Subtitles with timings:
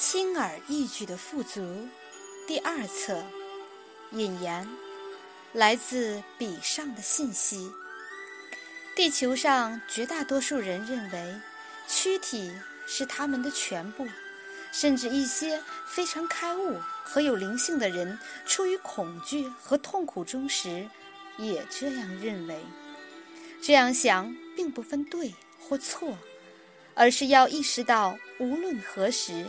[0.00, 1.86] 轻而易举的富足，
[2.46, 3.22] 第二册，
[4.12, 4.66] 引言，
[5.52, 7.70] 来自笔上的信息。
[8.96, 11.38] 地球上绝大多数人认为，
[11.86, 12.50] 躯体
[12.86, 14.06] 是他们的全部，
[14.72, 20.88] 甚至一些非常开悟和有灵性的人，处于恐惧和痛苦中时，
[21.36, 22.58] 也这样认为。
[23.60, 26.16] 这样想并不分对或错，
[26.94, 29.44] 而是要意识到，无论何时。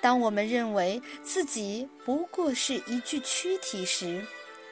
[0.00, 4.24] 当我们认为自己不过是一具躯体时，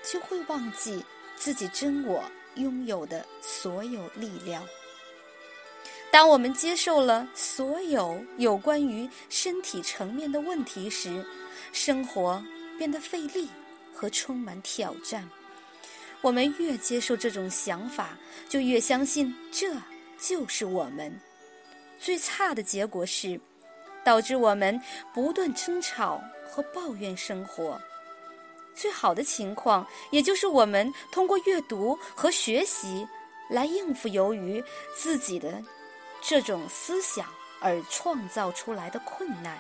[0.03, 1.05] 就会忘记
[1.37, 2.23] 自己真我
[2.57, 4.67] 拥有的所有力量。
[6.11, 11.25] 当我们接受了所有有关于身体层面的问题时，
[11.73, 12.41] 生活
[12.79, 13.49] 变得费力
[13.93, 15.29] 和充满挑战。
[16.21, 18.17] 我们越接受这种想法，
[18.49, 19.75] 就越相信这
[20.19, 21.21] 就是我们。
[21.99, 23.41] 最差的结果是。
[24.05, 24.81] 导致我们
[25.13, 27.81] 不断争吵和抱怨生活。
[28.75, 33.07] 最好的情况，也就是我们通过阅读和学习
[33.49, 34.63] 来应付由于
[34.97, 35.63] 自己的
[36.21, 37.27] 这种思想
[37.61, 39.57] 而创造出来的困难。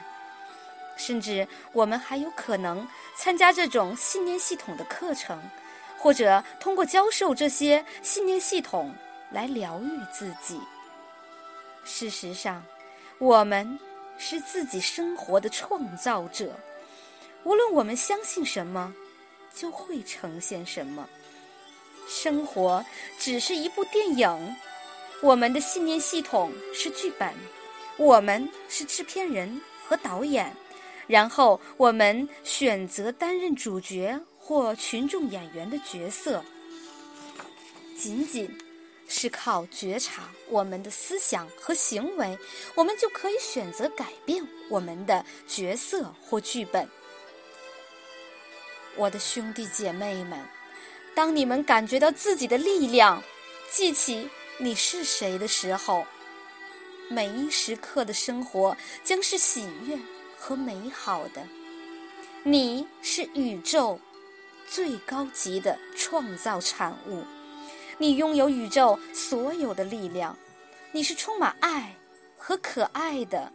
[0.96, 5.40] 甚至我们还有可能参加这种信念系统的课程，
[5.96, 8.94] 或者通过教授这些信念系统
[9.30, 10.60] 来疗愈自己。
[11.84, 12.62] 事实上，
[13.18, 13.78] 我们。
[14.18, 16.52] 是自己生活的创造者，
[17.44, 18.94] 无论我们相信什么，
[19.54, 21.08] 就会呈现什么。
[22.08, 22.84] 生活
[23.18, 24.56] 只是一部电影，
[25.20, 27.32] 我们的信念系统是剧本，
[27.96, 30.54] 我们是制片人和导演，
[31.06, 36.44] 然后我们选择担任主角或群众演员的角色，
[37.96, 38.50] 仅仅。
[39.16, 42.36] 是靠觉察我们的思想和行为，
[42.74, 46.88] 我们就可以选择改变我们的角色或剧本。
[48.96, 50.36] 我的兄弟姐妹们，
[51.14, 53.22] 当你们感觉到自己的力量，
[53.70, 56.04] 记起你是谁的时候，
[57.08, 59.96] 每一时刻的生活将是喜悦
[60.36, 61.46] 和美好的。
[62.42, 63.98] 你是宇宙
[64.68, 67.22] 最高级的创造产物。
[67.98, 70.36] 你拥有宇宙所有的力量，
[70.92, 71.94] 你是充满爱
[72.36, 73.52] 和可爱的，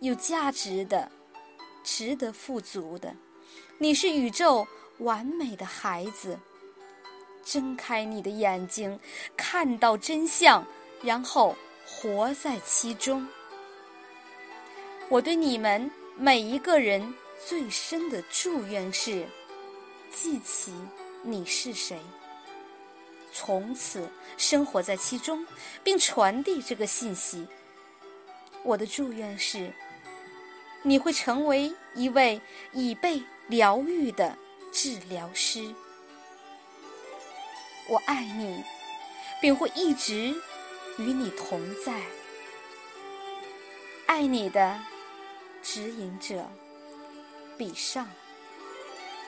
[0.00, 1.10] 有价值的，
[1.82, 3.14] 值得富足的。
[3.78, 4.66] 你是宇宙
[4.98, 6.38] 完美的孩子。
[7.44, 9.00] 睁开你的眼睛，
[9.34, 10.62] 看到真相，
[11.02, 11.56] 然后
[11.86, 13.26] 活在其中。
[15.08, 17.14] 我对你们每一个人
[17.46, 19.26] 最深的祝愿是：
[20.10, 20.74] 记起
[21.22, 21.98] 你是谁。
[23.40, 25.46] 从此生活在其中，
[25.84, 27.46] 并传递这个信息。
[28.64, 29.72] 我的祝愿是，
[30.82, 32.40] 你会成为一位
[32.72, 34.36] 已被疗愈的
[34.72, 35.72] 治疗师。
[37.88, 38.64] 我爱你，
[39.40, 40.34] 并会一直
[40.98, 42.02] 与你同在。
[44.06, 44.76] 爱你的
[45.62, 46.44] 指引者，
[47.56, 48.08] 比上。